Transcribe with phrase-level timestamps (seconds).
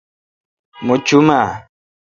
[0.85, 1.41] مہ چوم اؘ۔